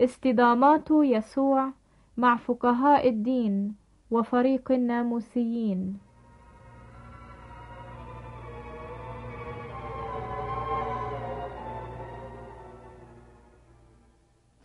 استدامات 0.00 0.88
يسوع 0.90 1.72
مع 2.16 2.36
فقهاء 2.36 3.08
الدين 3.08 3.74
وفريق 4.10 4.72
الناموسيين. 4.72 5.98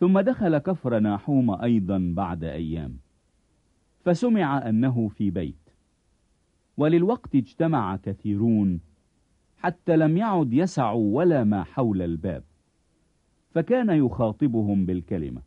ثم 0.00 0.20
دخل 0.20 0.58
كفر 0.58 0.98
ناحوم 0.98 1.50
أيضا 1.50 2.12
بعد 2.16 2.44
أيام 2.44 2.96
فسمع 4.04 4.68
أنه 4.68 5.08
في 5.08 5.30
بيت 5.30 5.70
وللوقت 6.76 7.34
اجتمع 7.34 7.96
كثيرون 7.96 8.80
حتى 9.58 9.96
لم 9.96 10.16
يعد 10.16 10.52
يسع 10.52 10.90
ولا 10.92 11.44
ما 11.44 11.64
حول 11.64 12.02
الباب. 12.02 12.49
فكان 13.50 13.90
يخاطبهم 13.90 14.86
بالكلمة. 14.86 15.42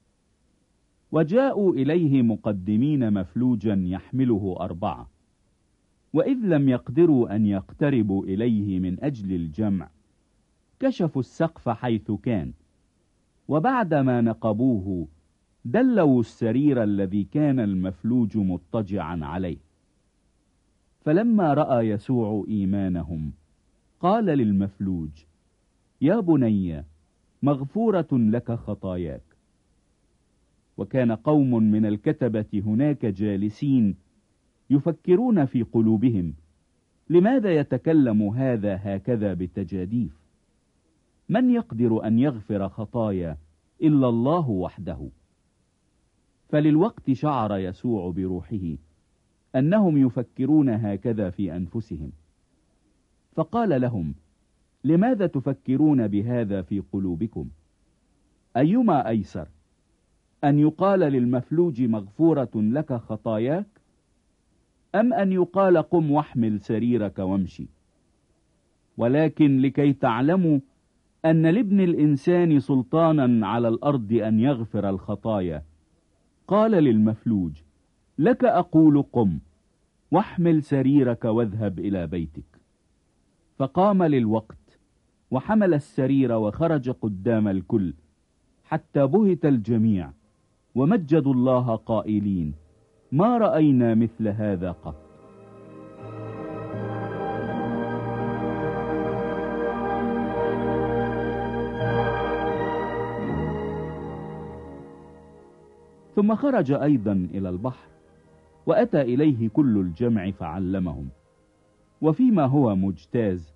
وجاءوا 1.11 1.73
إليه 1.73 2.21
مقدمين 2.21 3.13
مفلوجا 3.13 3.83
يحمله 3.85 4.55
أربعة. 4.59 5.09
وإذ 6.13 6.37
لم 6.37 6.69
يقدروا 6.69 7.35
أن 7.35 7.45
يقتربوا 7.45 8.25
إليه 8.25 8.79
من 8.79 9.03
أجل 9.03 9.35
الجمع 9.35 9.89
كشفوا 10.79 11.21
السقف 11.21 11.69
حيث 11.69 12.11
كان. 12.11 12.53
وبعدما 13.47 14.21
نقبوه 14.21 15.07
دلوا 15.65 16.19
السرير 16.19 16.83
الذي 16.83 17.23
كان 17.23 17.59
المفلوج 17.59 18.37
مضطجعا 18.37 19.19
عليه. 19.25 19.57
فلما 21.01 21.53
رأى 21.53 21.89
يسوع 21.89 22.45
إيمانهم 22.47 23.33
قال 23.99 24.25
للمفلوج 24.25 25.09
يا 26.01 26.19
بني 26.19 26.85
مغفورة 27.43 28.07
لك 28.11 28.51
خطاياك. 28.51 29.23
وكان 30.77 31.11
قوم 31.11 31.63
من 31.63 31.85
الكتبة 31.85 32.45
هناك 32.65 33.05
جالسين 33.05 33.95
يفكرون 34.69 35.45
في 35.45 35.63
قلوبهم 35.63 36.33
لماذا 37.09 37.55
يتكلم 37.55 38.23
هذا 38.23 38.79
هكذا 38.83 39.33
بالتجاديف؟ 39.33 40.19
من 41.29 41.49
يقدر 41.49 42.07
أن 42.07 42.19
يغفر 42.19 42.69
خطايا 42.69 43.37
إلا 43.81 44.09
الله 44.09 44.49
وحده؟ 44.49 45.09
فللوقت 46.49 47.11
شعر 47.11 47.57
يسوع 47.57 48.11
بروحه 48.11 48.75
أنهم 49.55 49.97
يفكرون 49.97 50.69
هكذا 50.69 51.29
في 51.29 51.55
أنفسهم. 51.55 52.11
فقال 53.35 53.81
لهم 53.81 54.15
لماذا 54.83 55.27
تفكرون 55.27 56.07
بهذا 56.07 56.61
في 56.61 56.83
قلوبكم؟ 56.93 57.49
أيما 58.57 59.09
أيسر 59.09 59.47
أن 60.43 60.59
يقال 60.59 60.99
للمفلوج 60.99 61.81
مغفورة 61.81 62.51
لك 62.55 62.93
خطاياك 62.93 63.67
أم 64.95 65.13
أن 65.13 65.31
يقال 65.31 65.77
قم 65.77 66.11
واحمل 66.11 66.59
سريرك 66.59 67.19
وامشي؟ 67.19 67.67
ولكن 68.97 69.59
لكي 69.61 69.93
تعلموا 69.93 70.59
أن 71.25 71.45
لابن 71.45 71.79
الإنسان 71.79 72.59
سلطانا 72.59 73.47
على 73.47 73.67
الأرض 73.67 74.13
أن 74.13 74.39
يغفر 74.39 74.89
الخطايا 74.89 75.63
قال 76.47 76.71
للمفلوج 76.71 77.51
لك 78.17 78.43
أقول 78.43 79.01
قم 79.01 79.39
واحمل 80.11 80.63
سريرك 80.63 81.25
واذهب 81.25 81.79
إلى 81.79 82.07
بيتك. 82.07 82.59
فقام 83.57 84.03
للوقت 84.03 84.62
وحمل 85.33 85.73
السرير 85.73 86.31
وخرج 86.31 86.89
قدام 86.89 87.47
الكل 87.47 87.93
حتى 88.63 89.07
بهت 89.07 89.45
الجميع 89.45 90.11
ومجدوا 90.75 91.33
الله 91.33 91.75
قائلين 91.75 92.53
ما 93.11 93.37
رأينا 93.37 93.95
مثل 93.95 94.27
هذا 94.27 94.71
قط. 94.71 94.95
ثم 106.15 106.35
خرج 106.35 106.71
أيضا 106.71 107.11
إلى 107.33 107.49
البحر 107.49 107.87
وأتى 108.65 109.01
إليه 109.01 109.49
كل 109.49 109.77
الجمع 109.77 110.31
فعلمهم 110.31 111.09
وفيما 112.01 112.45
هو 112.45 112.75
مجتاز 112.75 113.53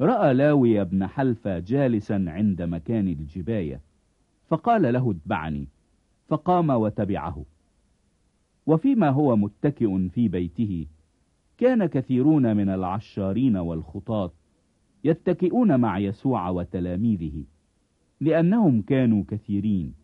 رأى 0.00 0.34
لاوي 0.34 0.84
بن 0.84 1.06
حلفة 1.06 1.58
جالسا 1.58 2.24
عند 2.28 2.62
مكان 2.62 3.08
الجباية 3.08 3.80
فقال 4.48 4.92
له 4.92 5.10
اتبعني 5.10 5.66
فقام 6.28 6.70
وتبعه. 6.70 7.44
وفيما 8.66 9.10
هو 9.10 9.36
متكئ 9.36 10.08
في 10.08 10.28
بيته 10.28 10.86
كان 11.58 11.86
كثيرون 11.86 12.56
من 12.56 12.68
العشارين 12.68 13.56
والخطاط 13.56 14.32
يتكئون 15.04 15.80
مع 15.80 15.98
يسوع 15.98 16.48
وتلاميذه 16.48 17.44
لأنهم 18.20 18.82
كانوا 18.82 19.24
كثيرين 19.28 19.94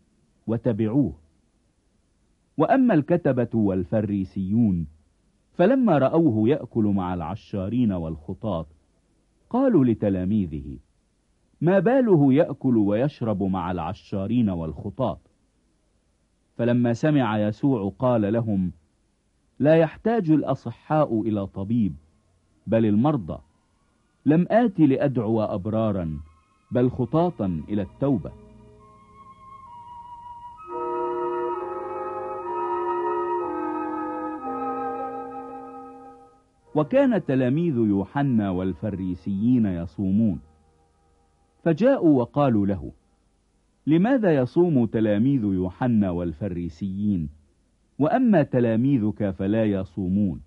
وتبعوه. 0.47 1.13
وأما 2.57 2.93
الكتبة 2.93 3.49
والفريسيون 3.53 4.87
فلما 5.53 5.97
رأوه 5.97 6.49
يأكل 6.49 6.83
مع 6.83 7.13
العشارين 7.13 7.91
والخطاط 7.91 8.67
قالوا 9.55 9.85
لتلاميذه 9.85 10.77
ما 11.61 11.79
باله 11.79 12.33
يأكل 12.33 12.77
ويشرب 12.77 13.43
مع 13.43 13.71
العشارين 13.71 14.49
والخطاط. 14.49 15.19
فلما 16.57 16.93
سمع 16.93 17.39
يسوع 17.39 17.93
قال 17.99 18.33
لهم 18.33 18.71
لا 19.59 19.75
يحتاج 19.75 20.31
الأصحاء 20.31 21.21
إلى 21.21 21.47
طبيب 21.47 21.95
بل 22.67 22.85
المرضى. 22.85 23.37
لم 24.25 24.47
آت 24.49 24.79
لأدعو 24.79 25.41
أبرارا 25.41 26.19
بل 26.71 26.91
خطاطا 26.91 27.63
إلى 27.69 27.81
التوبة. 27.81 28.31
وكان 36.75 37.25
تلاميذ 37.25 37.75
يوحنا 37.75 38.49
والفريسيين 38.49 39.65
يصومون. 39.65 40.39
فجاءوا 41.63 42.19
وقالوا 42.19 42.65
له 42.65 42.91
لماذا 43.87 44.35
يصوم 44.35 44.85
تلاميذ 44.85 45.43
يوحنا 45.43 46.09
والفريسيين؟ 46.09 47.29
وأما 47.99 48.43
تلاميذك 48.43 49.29
فلا 49.29 49.65
يصومون. 49.65 50.41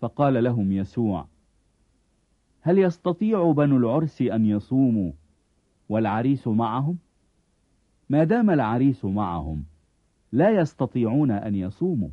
فقال 0.00 0.44
لهم 0.44 0.72
يسوع 0.72 1.26
هل 2.60 2.78
يستطيع 2.78 3.52
بنو 3.52 3.76
العرس 3.76 4.22
أن 4.22 4.46
يصوموا 4.46 5.12
والعريس 5.88 6.48
معهم؟ 6.48 6.98
ما 8.10 8.24
دام 8.24 8.50
العريس 8.50 9.04
معهم 9.04 9.64
لا 10.32 10.50
يستطيعون 10.50 11.30
أن 11.30 11.54
يصوموا. 11.54 12.08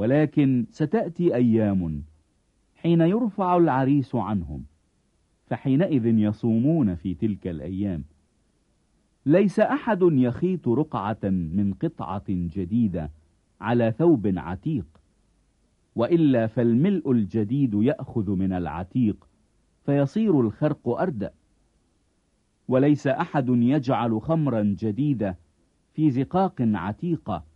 ولكن 0.00 0.66
ستأتي 0.70 1.34
أيام 1.34 2.02
حين 2.74 3.00
يرفع 3.00 3.56
العريس 3.56 4.14
عنهم 4.14 4.64
فحينئذ 5.46 6.06
يصومون 6.06 6.94
في 6.94 7.14
تلك 7.14 7.46
الأيام. 7.46 8.04
ليس 9.26 9.60
أحد 9.60 9.98
يخيط 10.02 10.68
رقعة 10.68 11.18
من 11.24 11.74
قطعة 11.82 12.24
جديدة 12.28 13.10
على 13.60 13.94
ثوب 13.98 14.32
عتيق 14.36 14.86
وإلا 15.94 16.46
فالملء 16.46 17.12
الجديد 17.12 17.74
يأخذ 17.74 18.30
من 18.30 18.52
العتيق 18.52 19.28
فيصير 19.86 20.40
الخرق 20.40 20.88
أردأ 20.88 21.32
وليس 22.68 23.06
أحد 23.06 23.48
يجعل 23.48 24.20
خمرا 24.20 24.62
جديدة 24.62 25.38
في 25.92 26.10
زقاق 26.10 26.54
عتيقة 26.60 27.49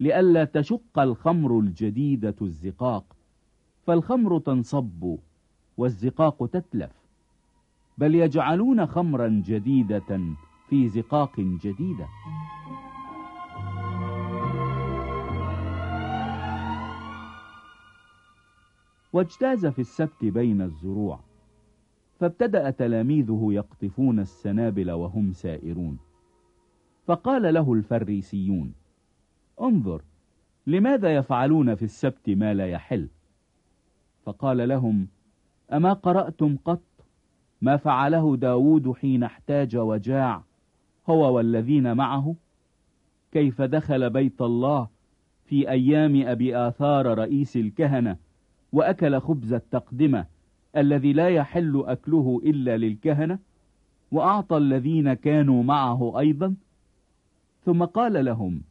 لئلا 0.00 0.44
تشق 0.44 0.98
الخمر 0.98 1.58
الجديدة 1.58 2.34
الزقاق. 2.42 3.04
فالخمر 3.86 4.38
تنصب 4.38 5.16
والزقاق 5.76 6.46
تتلف. 6.46 6.92
بل 7.98 8.14
يجعلون 8.14 8.86
خمرا 8.86 9.42
جديدة 9.46 10.20
في 10.68 10.88
زقاق 10.88 11.40
جديدة. 11.40 12.08
واجتاز 19.12 19.66
في 19.66 19.78
السبت 19.78 20.24
بين 20.24 20.62
الزروع. 20.62 21.20
فابتدأ 22.20 22.70
تلاميذه 22.70 23.48
يقطفون 23.50 24.20
السنابل 24.20 24.90
وهم 24.90 25.32
سائرون. 25.32 25.98
فقال 27.06 27.54
له 27.54 27.72
الفريسيون 27.72 28.74
انظر 29.60 30.02
لماذا 30.66 31.14
يفعلون 31.14 31.74
في 31.74 31.82
السبت 31.82 32.30
ما 32.30 32.54
لا 32.54 32.66
يحل؟ 32.66 33.08
فقال 34.24 34.68
لهم 34.68 35.08
أما 35.72 35.92
قرأتم 35.92 36.56
قط؟ 36.64 36.82
ما 37.62 37.76
فعله 37.76 38.36
داود 38.36 38.92
حين 38.92 39.22
احتاج 39.22 39.76
وجاع 39.76 40.42
هو 41.08 41.36
والذين 41.36 41.96
معه؟ 41.96 42.34
كيف 43.32 43.62
دخل 43.62 44.10
بيت 44.10 44.42
الله 44.42 44.88
في 45.44 45.70
أيام 45.70 46.22
أبي 46.26 46.56
آثار 46.56 47.18
رئيس 47.18 47.56
الكهنة 47.56 48.16
وأكل 48.72 49.20
خبز 49.20 49.52
التقدمة 49.52 50.26
الذي 50.76 51.12
لا 51.12 51.28
يحل 51.28 51.84
أكله 51.86 52.40
إلا 52.44 52.76
للكهنة؟ 52.76 53.38
وأعطى 54.10 54.56
الذين 54.56 55.14
كانوا 55.14 55.62
معه 55.62 56.18
أيضا؟ 56.18 56.54
ثم 57.64 57.84
قال 57.84 58.24
لهم 58.24 58.62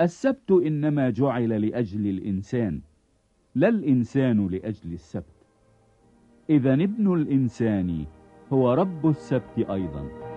السبت 0.00 0.50
إنما 0.50 1.10
جعل 1.10 1.66
لأجل 1.66 2.06
الإنسان 2.06 2.80
لا 3.54 3.68
الإنسان 3.68 4.46
لأجل 4.46 4.92
السبت. 4.92 5.46
إذا 6.50 6.74
ابن 6.74 7.14
الإنسان 7.14 8.06
هو 8.52 8.74
رب 8.74 9.08
السبت 9.08 9.58
أيضا. 9.58 10.29